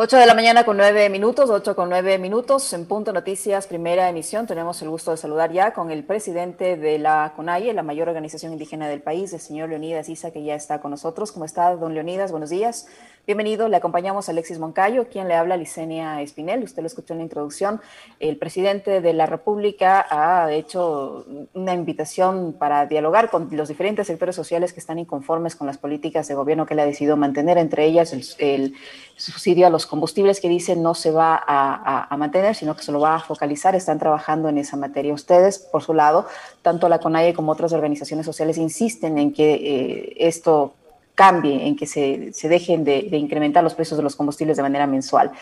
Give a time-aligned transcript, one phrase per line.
[0.00, 4.08] 8 de la mañana con 9 minutos, 8 con 9 minutos, en Punto Noticias, primera
[4.08, 4.46] emisión.
[4.46, 8.52] Tenemos el gusto de saludar ya con el presidente de la CONAIE, la mayor organización
[8.52, 11.32] indígena del país, el señor Leonidas Isa, que ya está con nosotros.
[11.32, 12.30] ¿Cómo está, don Leonidas?
[12.30, 12.86] Buenos días.
[13.28, 16.62] Bienvenido, le acompañamos a Alexis Moncayo, quien le habla, Licenia Espinel.
[16.62, 17.78] Usted lo escuchó en la introducción.
[18.20, 24.34] El presidente de la República ha hecho una invitación para dialogar con los diferentes sectores
[24.34, 27.84] sociales que están inconformes con las políticas de gobierno que le ha decidido mantener, entre
[27.84, 28.74] ellas el,
[29.18, 32.92] subsidio a los combustibles que dicen no se va a, a, mantener, sino que se
[32.92, 33.74] lo va a focalizar.
[33.74, 35.12] Están trabajando en esa materia.
[35.12, 36.26] Ustedes, por su lado,
[36.62, 40.72] tanto la CONAIE como otras organizaciones sociales insisten en que eh, esto
[41.18, 44.62] cambie, en que se, se dejen de, de, incrementar los precios de los combustibles de
[44.62, 45.32] manera mensual.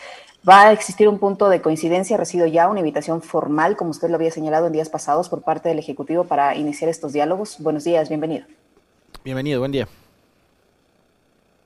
[0.48, 2.16] ¿Va a existir un punto de coincidencia?
[2.16, 5.68] ¿Recibido ya una invitación formal, como usted lo había señalado en días pasados, por parte
[5.68, 7.56] del Ejecutivo para iniciar estos diálogos?
[7.58, 8.46] Buenos días, bienvenido.
[9.22, 9.86] Bienvenido, buen día.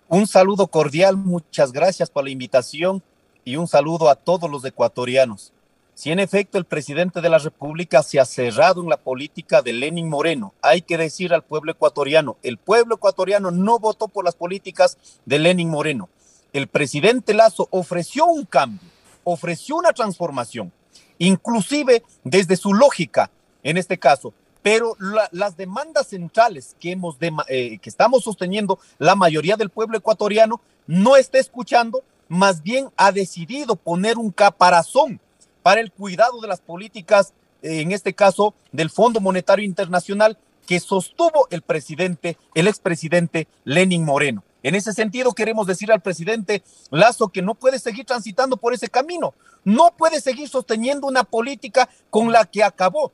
[0.08, 3.04] Un saludo cordial, muchas gracias por la invitación
[3.44, 5.52] y un saludo a todos los ecuatorianos.
[6.00, 9.74] Si en efecto el presidente de la República se ha cerrado en la política de
[9.74, 14.34] Lenin Moreno, hay que decir al pueblo ecuatoriano, el pueblo ecuatoriano no votó por las
[14.34, 16.08] políticas de Lenin Moreno.
[16.54, 18.80] El presidente Lazo ofreció un cambio,
[19.24, 20.72] ofreció una transformación,
[21.18, 23.30] inclusive desde su lógica,
[23.62, 29.16] en este caso, pero la, las demandas centrales que, hemos eh, que estamos sosteniendo la
[29.16, 35.20] mayoría del pueblo ecuatoriano no está escuchando, más bien ha decidido poner un caparazón
[35.62, 40.80] para el cuidado de las políticas, eh, en este caso del Fondo Monetario Internacional, que
[40.80, 44.44] sostuvo el presidente, el expresidente Lenin Moreno.
[44.62, 48.88] En ese sentido, queremos decir al presidente Lazo que no puede seguir transitando por ese
[48.88, 53.12] camino, no puede seguir sosteniendo una política con la que acabó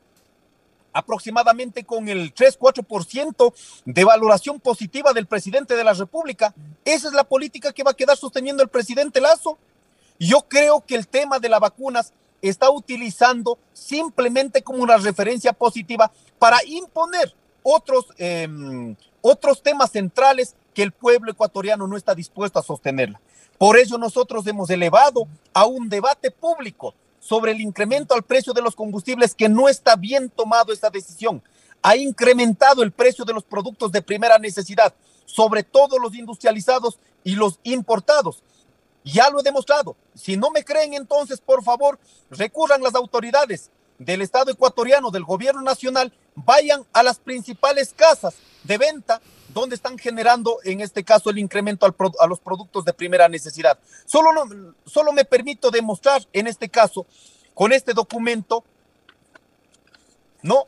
[0.93, 3.53] aproximadamente con el 3-4%
[3.85, 6.55] de valoración positiva del presidente de la República.
[6.87, 9.59] Esa es la política que va a quedar sosteniendo el presidente Lazo.
[10.19, 12.15] Yo creo que el tema de las vacunas
[12.49, 18.49] está utilizando simplemente como una referencia positiva para imponer otros, eh,
[19.21, 23.21] otros temas centrales que el pueblo ecuatoriano no está dispuesto a sostenerla.
[23.59, 28.63] Por ello nosotros hemos elevado a un debate público sobre el incremento al precio de
[28.63, 31.43] los combustibles que no está bien tomado esta decisión.
[31.83, 37.35] Ha incrementado el precio de los productos de primera necesidad, sobre todo los industrializados y
[37.35, 38.43] los importados.
[39.07, 39.97] Ya lo he demostrado.
[40.17, 41.97] Si no me creen, entonces, por favor,
[42.29, 48.35] recurran las autoridades del Estado ecuatoriano, del gobierno nacional, vayan a las principales casas
[48.65, 49.23] de venta
[49.55, 53.79] donde están generando, en este caso, el incremento al a los productos de primera necesidad.
[54.07, 54.31] Solo,
[54.85, 57.07] solo me permito demostrar, en este caso,
[57.55, 58.65] con este documento,
[60.43, 60.67] ¿no?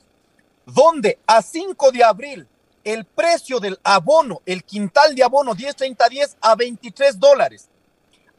[0.65, 2.49] Donde a 5 de abril
[2.85, 7.69] el precio del abono, el quintal de abono 10-30-10 a 23 dólares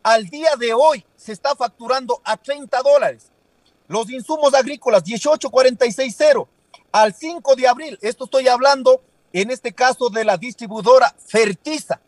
[0.03, 3.31] al día de hoy se está facturando a 30 dólares.
[3.87, 6.47] Los insumos agrícolas 18.46.0
[6.91, 7.99] al 5 de abril.
[8.01, 9.01] Esto estoy hablando
[9.33, 11.99] en este caso de la distribuidora Fertiza.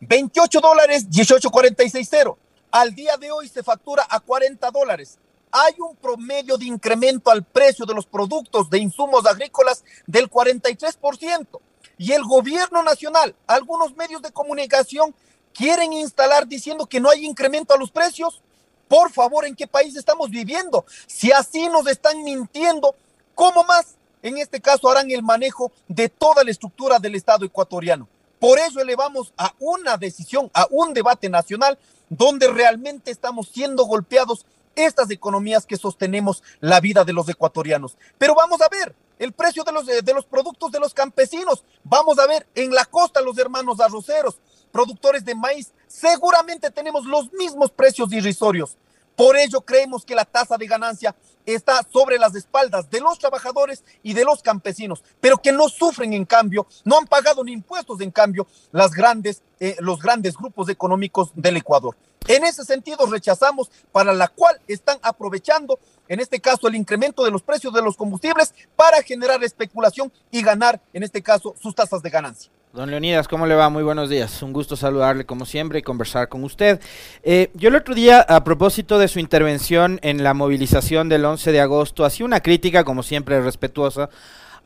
[0.00, 2.36] 28 dólares 18.46.0.
[2.70, 5.18] Al día de hoy se factura a 40 dólares.
[5.50, 11.60] Hay un promedio de incremento al precio de los productos de insumos agrícolas del 43%.
[11.96, 15.14] Y el gobierno nacional, algunos medios de comunicación
[15.54, 18.42] quieren instalar diciendo que no hay incremento a los precios.
[18.88, 20.84] Por favor, ¿en qué país estamos viviendo?
[21.06, 22.94] Si así nos están mintiendo,
[23.34, 23.96] ¿cómo más?
[24.22, 28.08] En este caso harán el manejo de toda la estructura del Estado ecuatoriano.
[28.40, 34.46] Por eso elevamos a una decisión, a un debate nacional donde realmente estamos siendo golpeados
[34.74, 37.96] estas economías que sostenemos la vida de los ecuatorianos.
[38.16, 41.64] Pero vamos a ver el precio de los, de los productos de los campesinos.
[41.82, 44.38] Vamos a ver en la costa los hermanos arroceros,
[44.70, 48.76] productores de maíz, seguramente tenemos los mismos precios irrisorios.
[49.16, 51.14] Por ello creemos que la tasa de ganancia
[51.44, 56.12] está sobre las espaldas de los trabajadores y de los campesinos, pero que no sufren
[56.12, 60.68] en cambio, no han pagado ni impuestos en cambio las grandes, eh, los grandes grupos
[60.68, 61.96] económicos del Ecuador.
[62.28, 67.30] En ese sentido rechazamos para la cual están aprovechando, en este caso, el incremento de
[67.30, 72.02] los precios de los combustibles para generar especulación y ganar, en este caso, sus tasas
[72.02, 72.52] de ganancia.
[72.78, 73.68] Don Leonidas, ¿cómo le va?
[73.70, 74.40] Muy buenos días.
[74.40, 76.80] Un gusto saludarle como siempre y conversar con usted.
[77.24, 81.50] Eh, yo el otro día, a propósito de su intervención en la movilización del 11
[81.50, 84.10] de agosto, hacía una crítica, como siempre, respetuosa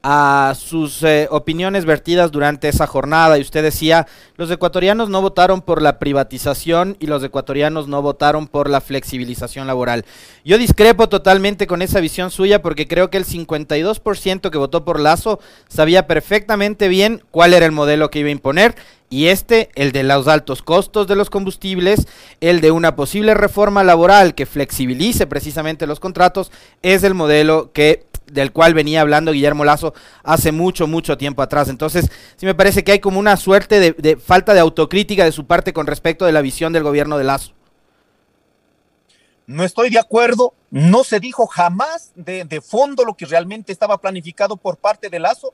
[0.02, 4.06] a sus eh, opiniones vertidas durante esa jornada y usted decía,
[4.36, 9.66] los ecuatorianos no votaron por la privatización y los ecuatorianos no votaron por la flexibilización
[9.66, 10.04] laboral.
[10.44, 14.98] Yo discrepo totalmente con esa visión suya porque creo que el 52% que votó por
[14.98, 15.38] Lazo
[15.68, 18.74] sabía perfectamente bien cuál era el modelo que iba a imponer
[19.08, 22.08] y este, el de los altos costos de los combustibles,
[22.40, 26.50] el de una posible reforma laboral que flexibilice precisamente los contratos,
[26.80, 31.68] es el modelo que del cual venía hablando Guillermo Lazo hace mucho, mucho tiempo atrás.
[31.68, 35.46] Entonces, sí me parece que hay como una suerte de, falta de autocrítica de su
[35.46, 37.52] parte con respecto de la visión del gobierno de Lazo.
[39.46, 43.98] No estoy de acuerdo, no se dijo jamás de, de fondo lo que realmente estaba
[43.98, 45.52] planificado por parte de Lazo.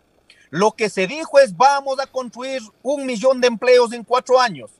[0.51, 4.71] Lo que se dijo es vamos a construir un millón de empleos en cuatro años.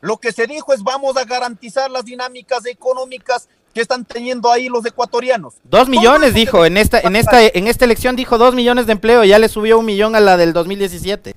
[0.00, 4.68] Lo que se dijo es vamos a garantizar las dinámicas económicas que están teniendo ahí
[4.68, 5.54] los ecuatorianos.
[5.64, 9.24] Dos millones dijo, en esta, en esta, en esta elección dijo dos millones de empleo,
[9.24, 11.34] ya le subió un millón a la del 2017.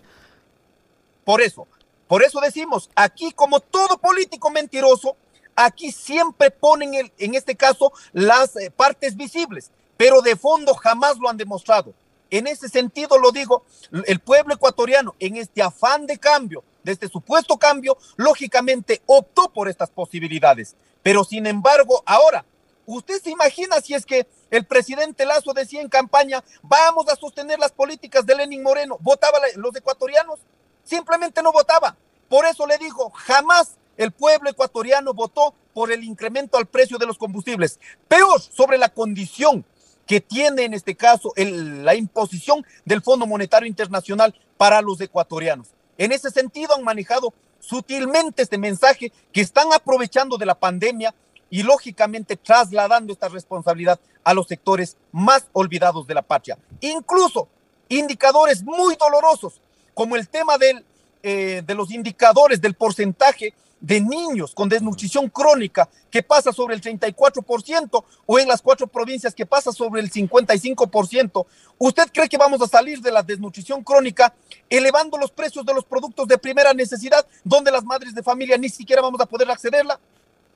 [1.25, 1.67] Por eso,
[2.07, 5.17] por eso decimos, aquí como todo político mentiroso,
[5.55, 11.17] aquí siempre ponen el, en este caso las eh, partes visibles, pero de fondo jamás
[11.17, 11.93] lo han demostrado.
[12.29, 13.63] En ese sentido lo digo,
[14.05, 19.67] el pueblo ecuatoriano en este afán de cambio, de este supuesto cambio, lógicamente optó por
[19.67, 20.75] estas posibilidades.
[21.03, 22.45] Pero sin embargo, ahora,
[22.85, 27.59] ¿usted se imagina si es que el presidente Lazo decía en campaña, vamos a sostener
[27.59, 28.97] las políticas de Lenin Moreno?
[29.01, 30.39] ¿Votaba los ecuatorianos?
[30.83, 31.97] Simplemente no votaba.
[32.29, 37.05] Por eso le digo, jamás el pueblo ecuatoriano votó por el incremento al precio de
[37.05, 37.79] los combustibles.
[38.07, 39.65] Peor, sobre la condición
[40.05, 45.76] que tiene en este caso la imposición del Fondo Monetario Internacional para los ecuatorianos.
[45.97, 51.13] En ese sentido han manejado sutilmente este mensaje que están aprovechando de la pandemia
[51.49, 56.57] y lógicamente trasladando esta responsabilidad a los sectores más olvidados de la patria.
[56.81, 57.47] Incluso
[57.89, 59.61] indicadores muy dolorosos,
[59.93, 60.83] como el tema del,
[61.23, 66.81] eh, de los indicadores del porcentaje de niños con desnutrición crónica que pasa sobre el
[66.81, 71.45] 34% o en las cuatro provincias que pasa sobre el 55%.
[71.77, 74.33] ¿Usted cree que vamos a salir de la desnutrición crónica
[74.69, 78.69] elevando los precios de los productos de primera necesidad donde las madres de familia ni
[78.69, 79.99] siquiera vamos a poder accederla?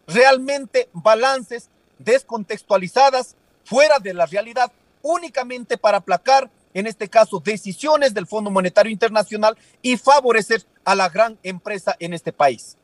[0.07, 1.69] Realmente balances
[1.99, 4.71] descontextualizadas fuera de la realidad
[5.03, 11.09] únicamente para aplacar en este caso, decisiones del Fondo Monetario Internacional y favorecer a la
[11.09, 12.77] gran empresa en este país.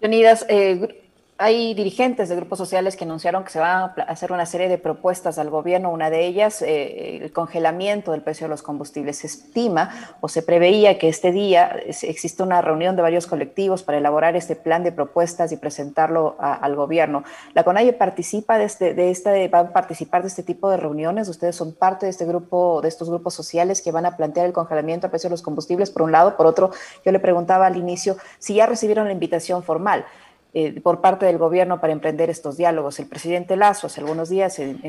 [0.00, 1.09] Leonidas, eh,
[1.40, 4.76] hay dirigentes de grupos sociales que anunciaron que se va a hacer una serie de
[4.76, 5.90] propuestas al gobierno.
[5.90, 9.18] Una de ellas, eh, el congelamiento del precio de los combustibles.
[9.18, 9.90] Se estima
[10.20, 14.54] o se preveía que este día existe una reunión de varios colectivos para elaborar este
[14.54, 17.24] plan de propuestas y presentarlo al gobierno.
[17.54, 21.26] ¿La CONAIE participa de este, de esta, va a participar de este tipo de reuniones?
[21.30, 24.52] ¿Ustedes son parte de este grupo, de estos grupos sociales que van a plantear el
[24.52, 25.90] congelamiento del precio de los combustibles?
[25.90, 26.36] Por un lado.
[26.36, 26.70] Por otro,
[27.02, 30.04] yo le preguntaba al inicio si ya recibieron la invitación formal.
[30.52, 32.98] Eh, por parte del gobierno para emprender estos diálogos.
[32.98, 34.80] El presidente Lazo hace algunos días en,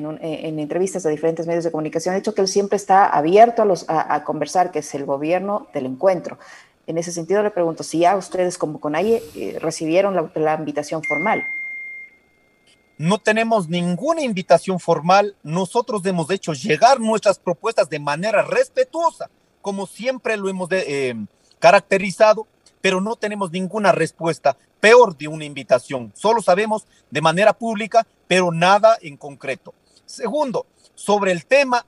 [0.60, 3.86] entrevistas a diferentes medios de comunicación ha dicho que él siempre está abierto a, los,
[3.88, 6.40] a, conversar, que es el gobierno del encuentro.
[6.88, 11.04] En ese sentido le pregunto si ya ustedes como CONAIE eh, recibieron la, la invitación
[11.04, 11.46] formal.
[12.98, 15.36] No tenemos ninguna invitación formal.
[15.44, 19.30] Nosotros hemos hecho llegar nuestras propuestas de manera respetuosa,
[19.62, 21.14] como siempre lo hemos eh,
[21.60, 22.48] caracterizado,
[22.82, 26.12] pero no tenemos ninguna respuesta peor de una invitación.
[26.16, 29.74] Solo sabemos de manera pública, pero nada en concreto.
[30.06, 31.86] Segundo, sobre el tema,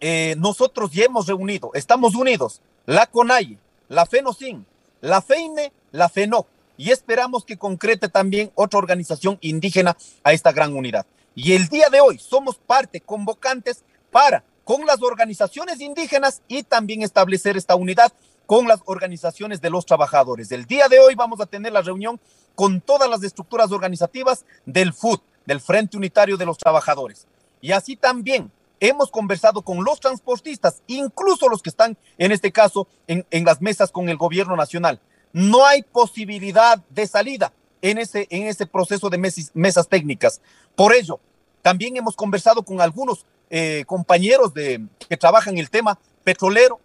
[0.00, 3.58] eh, nosotros ya hemos reunido, estamos unidos, la CONAI,
[3.88, 4.66] la FENOCIN,
[5.00, 6.46] la FEINE, la FENO,
[6.76, 11.06] y esperamos que concrete también otra organización indígena a esta gran unidad.
[11.34, 17.02] Y el día de hoy somos parte convocantes para, con las organizaciones indígenas y también
[17.02, 18.12] establecer esta unidad
[18.52, 20.52] con las organizaciones de los trabajadores.
[20.52, 22.20] El día de hoy vamos a tener la reunión
[22.54, 27.26] con todas las estructuras organizativas del FUT, del Frente Unitario de los Trabajadores.
[27.62, 32.86] Y así también hemos conversado con los transportistas, incluso los que están en este caso
[33.06, 35.00] en, las mesas con el gobierno nacional.
[35.32, 40.42] No hay posibilidad de salida en ese, en ese proceso de mesas técnicas.
[40.76, 41.20] Por ello,
[41.62, 46.80] también hemos conversado con algunos eh, compañeros de, que trabajan el tema petrolero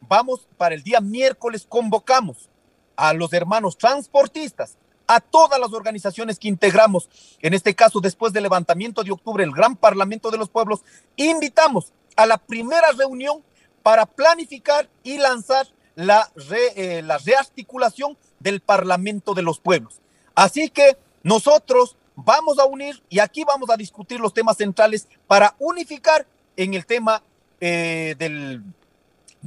[0.00, 2.48] vamos para el día miércoles, convocamos
[2.96, 4.76] a los hermanos transportistas,
[5.06, 7.08] a todas las organizaciones que integramos,
[7.40, 10.80] en este caso después del levantamiento de octubre, el Gran Parlamento de los Pueblos,
[11.16, 13.42] invitamos a la primera reunión
[13.82, 16.30] para planificar y lanzar la,
[16.74, 20.00] eh, la rearticulación del Parlamento de los Pueblos.
[20.34, 25.54] Así que nosotros vamos a unir y aquí vamos a discutir los temas centrales para
[25.58, 26.26] unificar
[26.56, 27.22] en el tema
[27.60, 28.62] eh, del,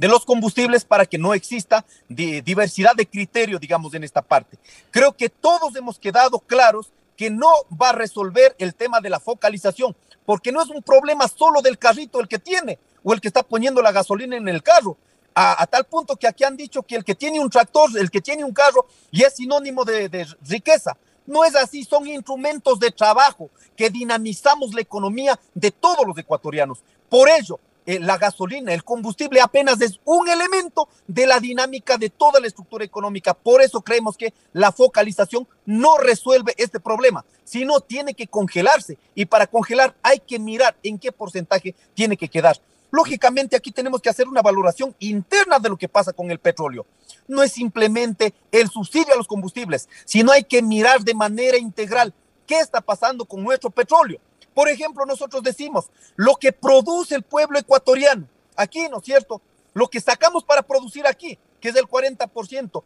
[0.00, 4.56] de los combustibles para que no exista diversidad de criterio, digamos, en esta parte.
[4.90, 9.20] Creo que todos hemos quedado claros que no va a resolver el tema de la
[9.20, 13.28] focalización, porque no es un problema solo del carrito el que tiene o el que
[13.28, 14.96] está poniendo la gasolina en el carro,
[15.34, 18.22] a, tal punto que aquí han dicho que el que tiene un tractor, el que
[18.22, 20.96] tiene un carro, y es sinónimo de, riqueza.
[21.26, 26.78] No es así, son instrumentos de trabajo que dinamizamos la economía de todos los ecuatorianos.
[27.10, 32.08] Por ello, eh, la gasolina, el combustible apenas es un elemento de la dinámica de
[32.08, 33.34] toda la estructura económica.
[33.34, 38.96] Por eso creemos que la focalización no resuelve este problema, sino tiene que congelarse.
[39.16, 42.60] Y para congelar hay que mirar en qué porcentaje tiene que quedar.
[42.92, 46.86] Lógicamente aquí tenemos que hacer una valoración interna de lo que pasa con el petróleo.
[47.26, 52.14] No es simplemente el subsidio a los combustibles, sino hay que mirar de manera integral
[52.46, 54.20] qué está pasando con nuestro petróleo.
[54.54, 58.26] Por ejemplo, nosotros decimos lo que produce el pueblo ecuatoriano,
[58.56, 59.40] aquí, ¿no es cierto?
[59.72, 62.82] Lo que sacamos para producir aquí, que es el 40%.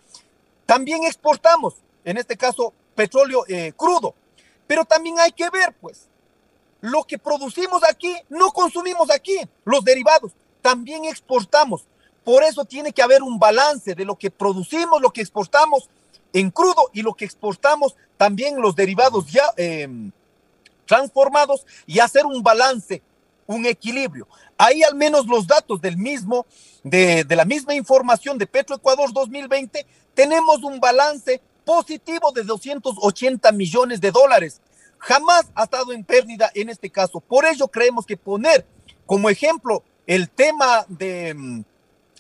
[0.66, 4.14] También exportamos, en este caso, petróleo eh, crudo.
[4.66, 6.08] Pero también hay que ver, pues,
[6.80, 11.86] lo que producimos aquí, no consumimos aquí, los derivados, también exportamos.
[12.24, 15.88] Por eso tiene que haber un balance de lo que producimos, lo que exportamos
[16.32, 20.10] en crudo y lo que exportamos también los derivados ya em,
[20.86, 23.02] transformados y hacer un balance,
[23.46, 24.28] un equilibrio.
[24.56, 26.46] Ahí al menos los datos del mismo,
[26.82, 34.00] de, de la misma información de Petroecuador 2020, tenemos un balance positivo de 280 millones
[34.00, 34.60] de dólares
[35.04, 37.20] jamás ha estado en pérdida en este caso.
[37.20, 38.66] Por ello creemos que poner
[39.06, 41.64] como ejemplo el tema de,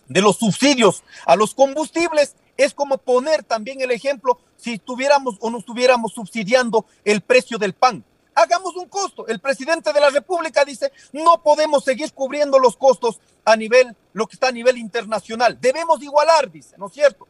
[0.08, 5.58] los subsidios a los combustibles es como poner también el ejemplo si tuviéramos o no
[5.58, 8.04] estuviéramos subsidiando el precio del pan.
[8.34, 9.26] Hagamos un costo.
[9.26, 14.26] El presidente de la República dice, no podemos seguir cubriendo los costos a nivel, lo
[14.26, 15.58] que está a nivel internacional.
[15.60, 17.28] Debemos igualar, dice, ¿no es cierto?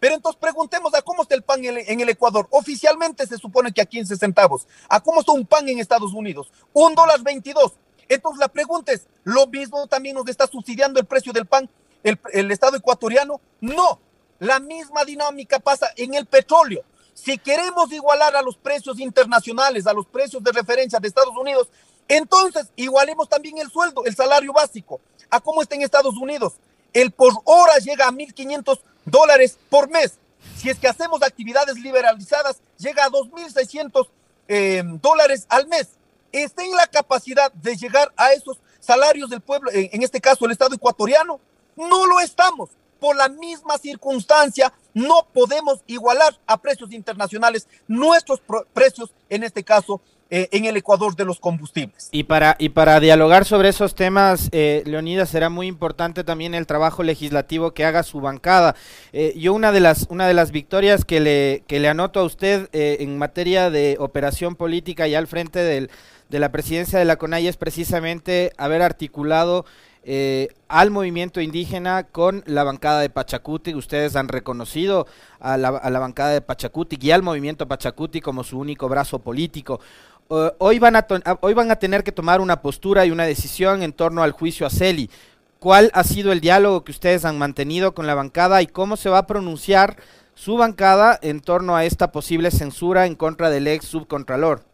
[0.00, 2.46] Pero entonces preguntemos a cómo está el pan en el, Ecuador.
[2.50, 4.66] Oficialmente se supone que a 15 centavos.
[4.88, 6.52] ¿A cómo está un pan en Estados Unidos?
[6.72, 7.72] Un dólar 22.
[8.08, 11.70] Entonces la pregunta es, ¿lo mismo también nos está subsidiando el precio del pan
[12.02, 13.40] el, el Estado ecuatoriano?
[13.62, 13.98] No,
[14.40, 16.84] la misma dinámica pasa en el petróleo.
[17.14, 21.68] Si queremos igualar a los precios internacionales, a los precios de referencia de Estados Unidos,
[22.08, 25.00] entonces igualemos también el sueldo, el salario básico.
[25.30, 26.54] ¿A cómo está en Estados Unidos?
[26.92, 30.18] El por hora llega a 1.500 dólares por mes.
[30.56, 34.08] Si es que hacemos actividades liberalizadas, llega a 2.600
[34.48, 35.88] eh, dólares al mes.
[36.32, 40.50] ¿Está en la capacidad de llegar a esos salarios del pueblo, en este caso el
[40.50, 41.40] Estado ecuatoriano?
[41.76, 42.70] No lo estamos.
[43.04, 48.40] Por la misma circunstancia, no podemos igualar a precios internacionales nuestros
[48.72, 52.08] precios, en este caso eh, en el Ecuador de los combustibles.
[52.12, 56.66] Y para, y para dialogar sobre esos temas, eh, Leonidas, será muy importante también el
[56.66, 58.74] trabajo legislativo que haga su bancada.
[59.12, 62.24] Eh, yo una de las, una de las victorias que le, que le anoto a
[62.24, 65.90] usted eh, en materia de operación política y al frente del,
[66.30, 69.66] de la presidencia de la CONAI es precisamente haber articulado
[70.06, 73.74] eh, al movimiento indígena con la bancada de Pachacuti.
[73.74, 75.06] Ustedes han reconocido
[75.40, 79.80] a la, bancada de Pachacuti y al movimiento Pachacuti como su único brazo político.
[80.28, 81.06] Uh, hoy, van a
[81.40, 84.66] hoy van a tener que tomar una postura y una decisión en torno al juicio
[84.66, 85.10] a Celi.
[85.58, 89.08] ¿Cuál ha sido el diálogo que ustedes han mantenido con la bancada y cómo se
[89.08, 89.96] va a pronunciar
[90.34, 94.64] su bancada en torno a esta posible censura en contra del ex subcontralor?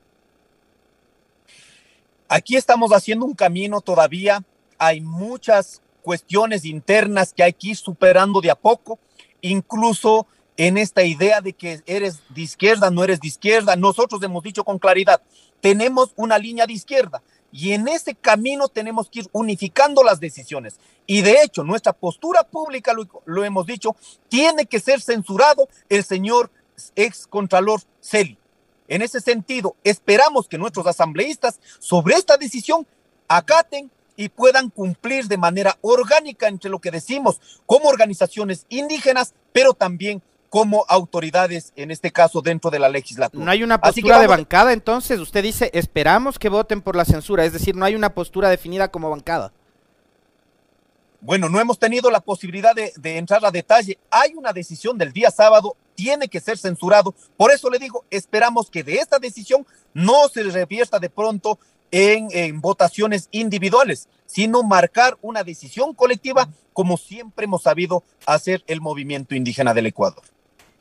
[2.28, 4.42] Aquí estamos haciendo un camino todavía.
[4.82, 8.99] Hay muchas cuestiones internas que hay que ir superando de a poco,
[9.42, 13.76] incluso en esta idea de que eres de izquierda, no eres de izquierda.
[13.76, 15.20] Nosotros hemos dicho con claridad,
[15.60, 17.22] tenemos una línea de izquierda
[17.52, 20.80] y en ese camino tenemos que ir unificando las decisiones.
[21.06, 22.94] Y de hecho, nuestra postura pública,
[23.26, 23.96] lo, hemos dicho,
[24.28, 26.50] tiene que ser censurado el señor
[26.96, 28.38] ex contralor Celi.
[28.88, 32.87] En ese sentido, esperamos que nuestros asambleístas sobre esta decisión
[33.28, 33.90] acaten
[34.21, 40.23] y puedan cumplir de manera orgánica entre lo que decimos como organizaciones indígenas, pero también
[40.50, 43.43] como autoridades, en este caso dentro de la legislatura.
[43.43, 47.47] No hay una postura de bancada, entonces usted dice, esperamos que voten por la censura,
[47.47, 49.55] es decir, no hay una postura definida como bancada.
[51.23, 53.99] Bueno, no hemos tenido la posibilidad de, entrar a detalle.
[54.11, 57.15] Hay una decisión del día sábado, tiene que ser censurado.
[57.39, 61.59] Por eso le digo, esperamos que de esta decisión no se revierta de pronto
[61.90, 69.35] en, votaciones individuales, sino marcar una decisión colectiva como siempre hemos sabido hacer el movimiento
[69.35, 70.23] indígena del Ecuador.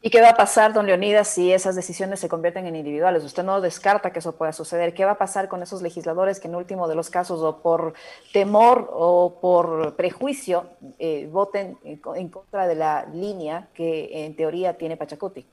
[0.02, 3.22] ¿Y qué va a pasar, don Leonidas, si esas decisiones se convierten en individuales?
[3.26, 4.94] Usted no descarta que eso pueda suceder.
[4.94, 7.94] ¿Qué va a pasar con esos legisladores que en último de los casos o por
[8.32, 14.96] temor o por prejuicio eh, voten en contra de la línea que en teoría tiene
[14.96, 15.46] Pachacuti?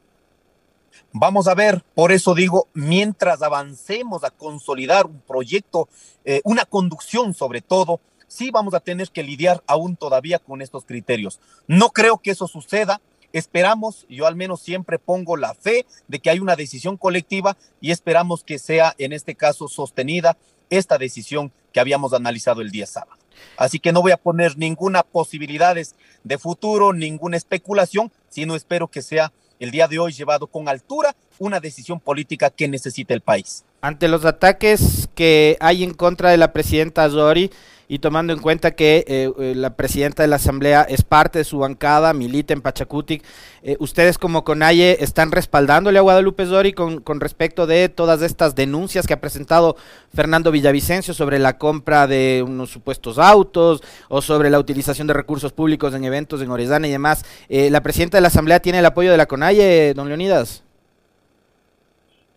[1.12, 5.88] Vamos a ver, por eso digo, mientras avancemos a consolidar un proyecto,
[6.24, 10.84] eh, una conducción sobre todo, sí vamos a tener que lidiar aún todavía con estos
[10.84, 11.40] criterios.
[11.66, 13.00] No creo que eso suceda
[13.36, 17.90] Esperamos, yo al menos siempre pongo la fe de que hay una decisión colectiva y
[17.90, 20.38] esperamos que sea en este caso sostenida
[20.70, 23.18] esta decisión que habíamos analizado el día sábado.
[23.58, 29.02] Así que no voy a poner ninguna posibilidades de futuro, ninguna especulación, sino espero que
[29.02, 33.64] sea el día de hoy llevado con altura una decisión política que necesita el país.
[33.80, 37.50] Ante los ataques que hay en contra de la presidenta Zori,
[37.88, 41.44] y tomando en cuenta que eh, eh, la presidenta de la Asamblea es parte de
[41.44, 43.24] su bancada, milita en Pachacutic,
[43.62, 49.06] eh, ustedes como CONAIE están respaldándole a Guadalupe Zori con, respecto de todas estas denuncias
[49.06, 49.76] que ha presentado
[50.12, 55.52] Fernando Villavicencio sobre la compra de unos supuestos autos o sobre la utilización de recursos
[55.52, 57.24] públicos en eventos en Orezana y demás.
[57.48, 60.65] ¿La presidenta de la Asamblea tiene el apoyo de la CONAIE, don Leonidas?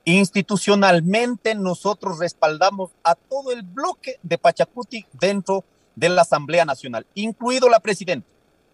[0.05, 5.63] Institucionalmente nosotros respaldamos a todo el bloque de Pachacuti dentro
[5.95, 8.27] de la Asamblea Nacional, incluido la presidenta.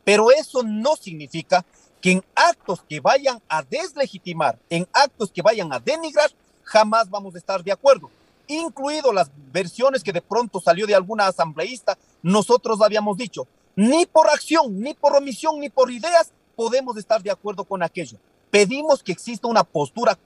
[0.03, 1.65] Pero eso no significa
[1.99, 6.29] que en actos que vayan a deslegitimar, en actos que vayan a denigrar,
[6.63, 8.11] jamás vamos a estar de acuerdo.
[8.47, 14.29] Incluido las versiones que de pronto salió de alguna asambleísta, nosotros habíamos dicho, ni por
[14.29, 18.19] acción, ni por omisión, ni por ideas podemos estar de acuerdo con aquello.
[18.49, 20.17] Pedimos que exista una postura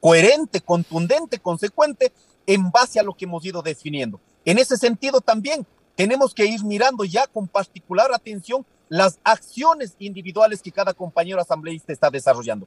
[0.00, 2.12] coherente, contundente, consecuente
[2.46, 4.20] en base a lo que hemos ido definiendo.
[4.44, 10.60] En ese sentido también tenemos que ir mirando ya con particular atención las acciones individuales
[10.60, 12.66] que cada compañero asambleísta está desarrollando.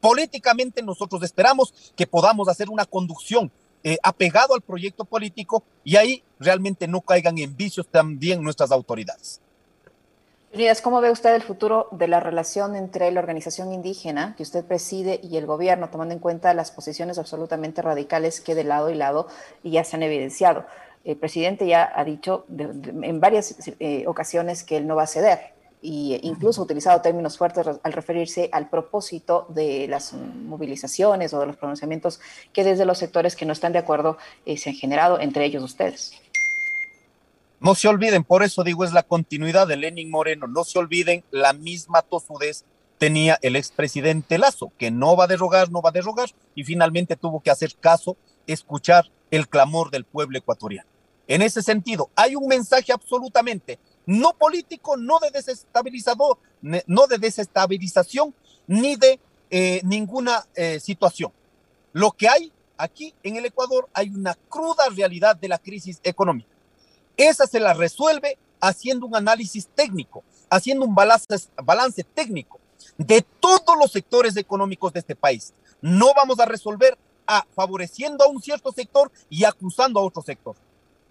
[0.00, 3.52] Políticamente nosotros esperamos que podamos hacer una conducción
[3.84, 9.40] eh, apegado al proyecto político y ahí realmente no caigan en vicios también nuestras autoridades.
[10.54, 14.62] Unidas, ¿cómo ve usted el futuro de la relación entre la organización indígena que usted
[14.66, 18.94] preside y el gobierno, tomando en cuenta las posiciones absolutamente radicales que de lado y
[18.94, 19.28] lado
[19.64, 20.66] ya se han evidenciado?
[21.04, 25.54] El presidente ya ha dicho en varias eh, ocasiones que él no va a ceder
[25.82, 31.46] e incluso ha utilizado términos fuertes al referirse al propósito de las movilizaciones o de
[31.46, 32.20] los pronunciamientos
[32.52, 35.64] que desde los sectores que no están de acuerdo eh, se han generado, entre ellos
[35.64, 36.21] ustedes.
[37.62, 40.48] No se olviden, por eso digo, es la continuidad de Lenin Moreno.
[40.48, 42.64] No se olviden, la misma tosudez
[42.98, 47.14] tenía el expresidente Lazo, que no va a derrogar, no va a derrogar, y finalmente
[47.14, 48.16] tuvo que hacer caso,
[48.48, 50.88] escuchar el clamor del pueblo ecuatoriano.
[51.28, 58.34] En ese sentido, hay un mensaje absolutamente no político, no de desestabilizador, no de desestabilización,
[58.66, 59.20] ni de
[59.50, 61.30] eh, ninguna eh, situación.
[61.92, 66.51] Lo que hay aquí en el Ecuador, hay una cruda realidad de la crisis económica
[67.28, 72.60] esa se la resuelve haciendo un análisis técnico, haciendo un balance, balance técnico
[72.98, 75.52] de todos los sectores económicos de este país.
[75.80, 76.96] No vamos a resolver
[77.54, 80.54] favoreciendo a un cierto sector y acusando a otro sector.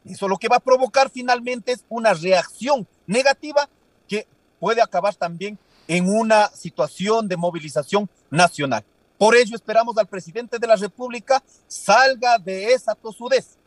[0.06, 3.70] Eso lo que va a provocar finalmente es una reacción negativa
[4.08, 4.28] que
[4.60, 8.84] puede acabar también en una situación de movilización nacional.
[9.18, 13.58] Por ello esperamos al presidente de la República salga de esa tosudez,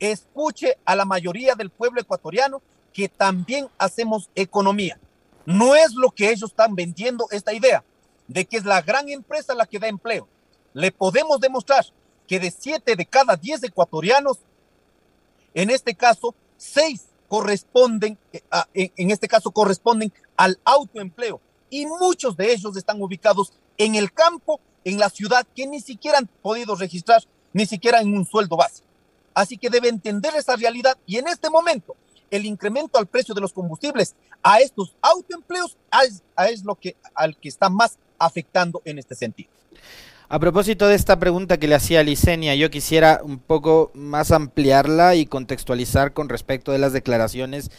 [0.00, 4.98] escuche a la mayoría del pueblo ecuatoriano que también hacemos economía.
[5.46, 7.84] No es lo que ellos están vendiendo esta idea
[8.26, 10.28] de que es la gran empresa la que da empleo.
[10.74, 11.86] Le podemos demostrar
[12.26, 14.38] que de siete de cada diez ecuatorianos,
[15.54, 22.52] en este caso, seis corresponden, eh, en este caso corresponden al autoempleo y muchos de
[22.52, 27.22] ellos están ubicados en el campo, en la ciudad, que ni siquiera han podido registrar
[27.52, 28.87] ni siquiera en un sueldo básico.
[29.38, 31.94] Así que debe entender esa realidad y en este momento
[32.28, 35.76] el incremento al precio de los combustibles a estos autoempleos
[36.48, 39.48] es, lo que al que está más afectando en este sentido.
[40.28, 45.14] A propósito de esta pregunta que le hacía Licenia, yo quisiera un poco más ampliarla
[45.14, 47.70] y contextualizar con respecto de las declaraciones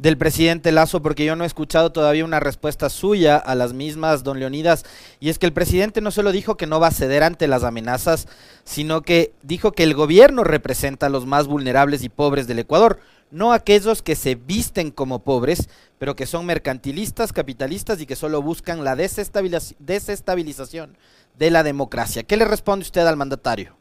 [0.00, 4.24] del presidente Lazo, porque yo no he escuchado todavía una respuesta suya a las mismas,
[4.24, 4.86] don Leonidas,
[5.20, 7.64] y es que el presidente no solo dijo que no va a ceder ante las
[7.64, 8.26] amenazas,
[8.64, 12.98] sino que dijo que el gobierno representa a los más vulnerables y pobres del Ecuador,
[13.30, 18.40] no aquellos que se visten como pobres, pero que son mercantilistas, capitalistas y que solo
[18.40, 20.96] buscan la desestabilización
[21.38, 22.22] de la democracia.
[22.22, 23.76] ¿Qué le responde usted al mandatario?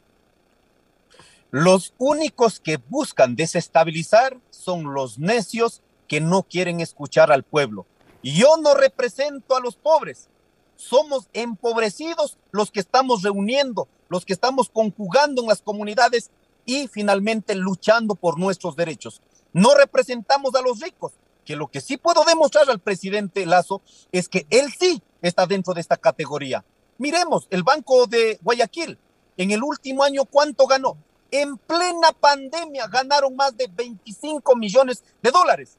[1.50, 7.86] Los únicos que buscan desestabilizar son los necios que no quieren escuchar al pueblo.
[8.22, 10.28] Yo no represento a los pobres,
[10.76, 16.32] somos empobrecidos los que estamos reuniendo, los que estamos conjugando en las comunidades
[16.66, 19.22] y finalmente luchando por nuestros derechos.
[19.54, 21.14] No representamos a los ricos,
[21.46, 25.74] que lo que sí puedo demostrar al presidente Lazo es que él sí está dentro
[25.74, 26.64] de esta categoría.
[26.98, 28.98] Miremos, el Banco de Guayaquil,
[29.38, 30.98] en el último año, ¿cuánto ganó?
[31.32, 35.78] En plena pandemia ganaron más de 25 millones de dólares.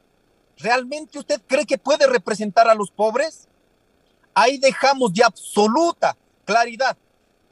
[0.60, 3.48] ¿Realmente usted cree que puede representar a los pobres?
[4.34, 6.96] Ahí dejamos de absoluta claridad.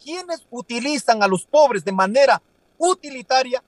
[0.02, 2.40] ¿Quiénes utilizan a los pobres de manera
[2.76, 3.62] utilitaria,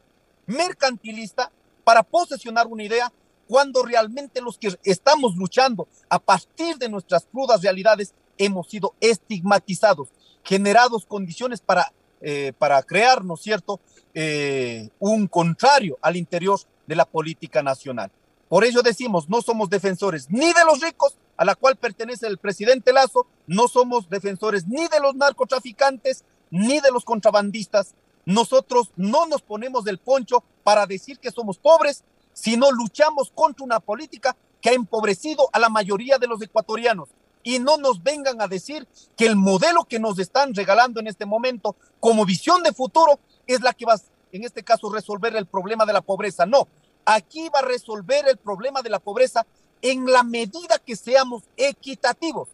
[0.47, 1.51] mercantilista,
[1.85, 3.13] para posesionar una idea,
[3.49, 10.09] cuando realmente los que estamos luchando a partir de nuestras crudas realidades hemos sido estigmatizados,
[10.45, 13.81] generados condiciones para, eh, para crear, ¿no es cierto?,
[14.15, 18.11] eh, un contrario al interior de la política nacional.
[18.51, 22.37] Por ello decimos, no somos defensores ni de los ricos, a la cual pertenece el
[22.37, 27.95] presidente Lazo, no somos defensores ni de los narcotraficantes, ni de los contrabandistas.
[28.25, 33.79] Nosotros no nos ponemos del poncho para decir que somos pobres, sino luchamos contra una
[33.79, 37.09] política que ha empobrecido a la mayoría de los ecuatorianos.
[37.45, 41.25] Y no nos vengan a decir que el modelo que nos están regalando en este
[41.25, 43.95] momento como visión de futuro es la que va,
[44.33, 46.47] en este caso, resolver el problema de la pobreza.
[46.47, 46.67] No,
[47.13, 49.45] Aquí va a resolver el problema de la pobreza
[49.83, 52.49] en la medida que seamos equitativos.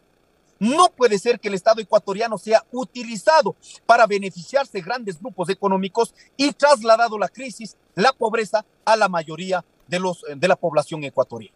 [0.59, 6.53] No puede ser que el Estado ecuatoriano sea utilizado para beneficiarse grandes grupos económicos y
[6.53, 11.55] trasladado la crisis, la pobreza a la mayoría de, los, de la población ecuatoriana.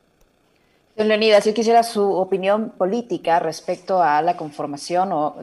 [0.96, 5.36] Leonidas, yo quisiera su opinión política respecto a la conformación o,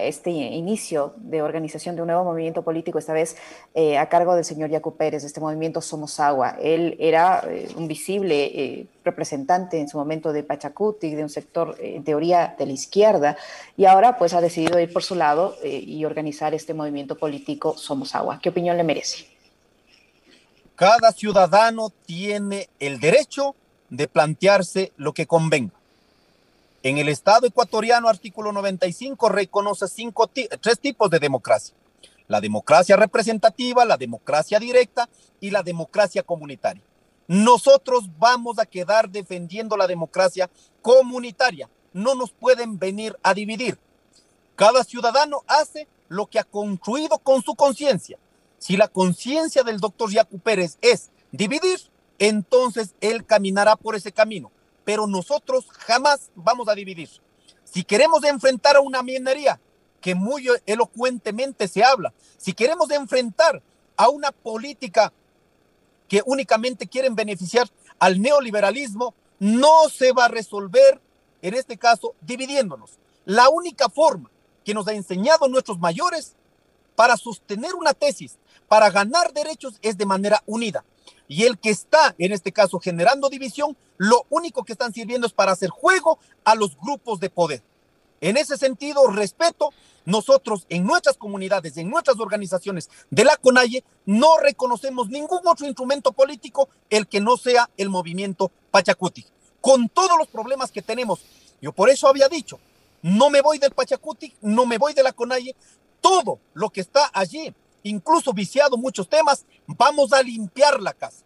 [0.00, 3.36] este inicio de organización de un nuevo movimiento político, esta vez
[3.74, 6.56] eh, a cargo del señor Yacu Pérez, de este movimiento Somos Agua.
[6.60, 11.76] Él era eh, un visible eh, representante en su momento de Pachacuti, de un sector
[11.78, 13.36] en teoría de la izquierda,
[13.76, 18.14] y ahora pues ha decidido ir por su lado y organizar este movimiento político Somos
[18.14, 18.40] Agua.
[18.42, 19.26] ¿Qué opinión le merece?
[20.74, 23.54] Cada ciudadano tiene el derecho
[23.90, 25.72] de plantearse lo que convenga.
[26.82, 31.74] En el Estado ecuatoriano, artículo 95, reconoce cinco tres tipos de democracia.
[32.28, 35.08] La democracia representativa, la democracia directa
[35.40, 36.82] y la democracia comunitaria.
[37.26, 40.48] Nosotros vamos a quedar defendiendo la democracia
[40.80, 41.68] comunitaria.
[41.92, 43.78] No nos pueden venir a dividir.
[44.56, 48.18] Cada ciudadano hace lo que ha construido con su conciencia.
[48.58, 51.80] Si la conciencia del doctor Yacu Pérez es dividir,
[52.18, 54.50] entonces Él caminará por ese camino.
[54.84, 57.10] Pero nosotros jamás vamos a dividir.
[57.64, 59.60] Si queremos enfrentar a una minería,
[60.00, 63.62] que muy elocuentemente se habla, si queremos enfrentar
[63.96, 65.12] a una política
[66.06, 71.00] que únicamente quieren beneficiar al neoliberalismo, no se va a resolver,
[71.42, 72.92] en este caso, dividiéndonos.
[73.24, 74.30] La única forma
[74.64, 76.34] que nos ha enseñado nuestros mayores
[76.94, 80.84] para sostener una tesis, para ganar derechos, es de manera unida.
[81.26, 85.32] Y el que está, en este caso, generando división, lo único que están sirviendo es
[85.32, 87.62] para hacer juego a los grupos de poder.
[88.20, 89.70] En ese sentido, respeto,
[90.04, 96.12] nosotros en nuestras comunidades, en nuestras organizaciones de la CONAIE, no reconocemos ningún otro instrumento
[96.12, 99.24] político el que no sea el movimiento Pachacuti.
[99.60, 101.20] Con todos los problemas que tenemos,
[101.60, 102.58] yo por eso había dicho,
[103.02, 105.54] no me voy del Pachacuti, no me voy de la CONAIE,
[106.00, 111.24] todo lo que está allí incluso viciado muchos temas, vamos a limpiar la casa.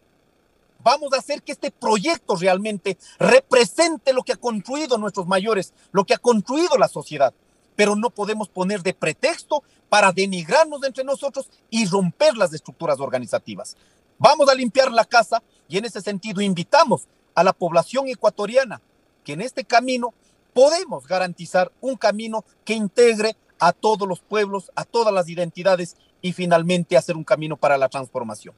[0.82, 6.04] Vamos a hacer que este proyecto realmente represente lo que ha construido nuestros mayores, lo
[6.04, 7.32] que ha construido la sociedad.
[7.76, 13.76] Pero no podemos poner de pretexto para denigrarnos entre nosotros y romper las estructuras organizativas.
[14.18, 18.80] Vamos a limpiar la casa y en ese sentido invitamos a la población ecuatoriana
[19.24, 20.12] que en este camino
[20.52, 26.32] podemos garantizar un camino que integre a todos los pueblos, a todas las identidades y
[26.32, 28.54] finalmente hacer un camino para la transformación.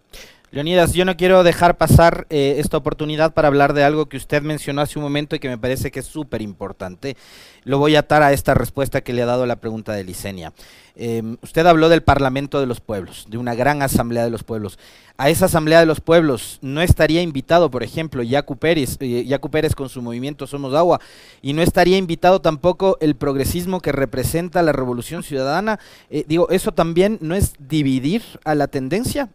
[0.51, 4.41] Leonidas, yo no quiero dejar pasar eh, esta oportunidad para hablar de algo que usted
[4.41, 7.17] mencionó hace un momento y que me parece que es súper importante.
[7.65, 10.53] Lo voy a atar a esta respuesta que le ha dado la pregunta de Licenia.
[10.95, 14.79] Em, usted habló del Parlamento de los Pueblos, de una gran asamblea de los pueblos.
[15.17, 19.75] A esa asamblea de los pueblos no estaría invitado, por ejemplo, Yacu Pérez, eh, Pérez
[19.75, 21.01] con su movimiento Somos Agua,
[21.43, 25.81] y no estaría invitado tampoco el progresismo que representa la revolución ciudadana.
[26.11, 29.31] Eh, digo, ¿eso también no es dividir a la tendencia?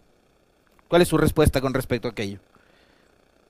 [0.89, 2.39] ¿Cuál es su respuesta con respecto a aquello?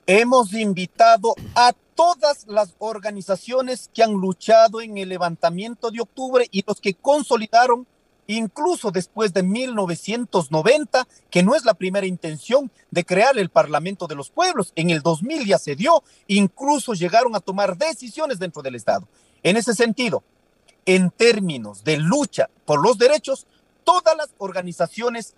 [0.05, 6.63] Hemos invitado a todas las organizaciones que han luchado en el levantamiento de octubre y
[6.67, 7.87] los que consolidaron
[8.27, 14.15] incluso después de 1990, que no es la primera intención de crear el Parlamento de
[14.15, 14.71] los Pueblos.
[14.75, 19.07] En el 2000 ya se dio, incluso llegaron a tomar decisiones dentro del Estado.
[19.43, 20.23] En ese sentido,
[20.85, 23.47] en términos de lucha por los derechos,
[23.83, 25.33] todas las organizaciones,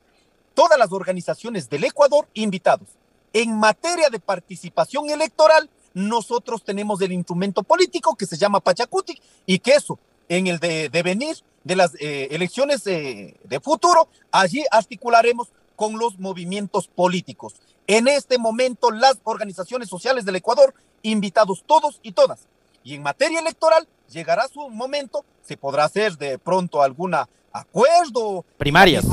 [0.53, 2.87] todas las organizaciones del Ecuador invitados.
[3.33, 9.59] En materia de participación electoral, nosotros tenemos el instrumento político que se llama Pachacuti y
[9.59, 16.19] que eso, en el devenir de, las eh, elecciones de futuro, allí articularemos con los
[16.19, 17.55] movimientos políticos.
[17.87, 22.47] En este momento, las organizaciones sociales del Ecuador, invitados todos y todas.
[22.83, 27.15] Y en materia electoral, llegará su momento, se podrá hacer de pronto algún
[27.51, 29.05] acuerdo, primarias,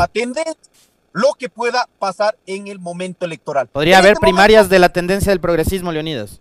[1.12, 3.68] lo que pueda pasar en el momento electoral.
[3.68, 6.40] Podría haber este primarias de la tendencia del progresismo, Leonidas.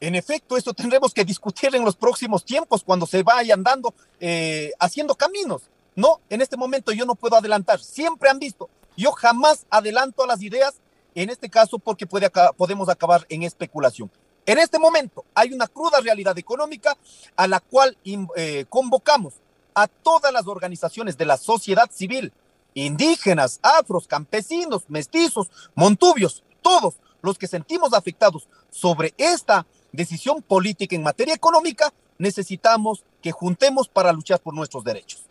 [0.00, 4.72] En efecto, esto tendremos que discutir en los próximos tiempos, cuando se vayan dando, eh,
[4.80, 5.62] haciendo caminos.
[5.94, 7.80] No, en este momento yo no puedo adelantar.
[7.80, 10.74] Siempre han visto, yo jamás adelanto las ideas,
[11.14, 14.10] en este caso porque puede, podemos acabar en especulación.
[14.44, 16.96] En este momento hay una cruda realidad económica
[17.36, 17.96] a la cual
[18.36, 19.34] eh, convocamos
[19.74, 22.32] a todas las organizaciones de la sociedad civil,
[22.74, 31.02] indígenas, afros, campesinos, mestizos, montubios, todos los que sentimos afectados sobre esta decisión política en
[31.02, 35.24] materia económica, necesitamos que juntemos para luchar por nuestros derechos.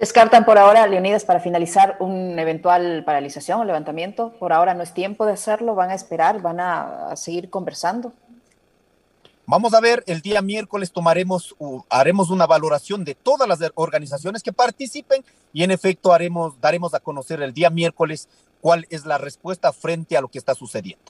[0.00, 4.32] Descartan por ahora, Leonidas, para finalizar, un eventual paralización o levantamiento.
[4.38, 8.14] Por ahora no es tiempo de hacerlo, van a esperar, van a, seguir conversando.
[9.50, 11.56] Vamos a ver, el día miércoles tomaremos,
[11.88, 17.00] haremos una valoración de todas las organizaciones que participen y en efecto haremos, daremos a
[17.00, 18.28] conocer el día miércoles
[18.60, 21.02] cuál es la respuesta frente a lo que está sucediendo.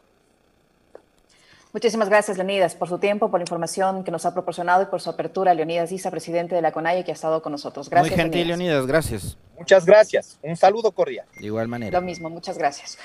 [1.74, 5.02] Muchísimas gracias, Leonidas, por su tiempo, por la información que nos ha proporcionado y por
[5.02, 5.52] su apertura.
[5.52, 7.90] Leonidas Isa, presidente de la CONAIE, que ha estado con nosotros.
[7.90, 8.16] Gracias.
[8.16, 9.36] Muy gentil, Leonidas, gracias.
[9.58, 10.38] Muchas gracias.
[10.42, 11.26] Un saludo cordial.
[11.38, 12.00] De igual manera.
[12.00, 12.96] Lo mismo, muchas gracias.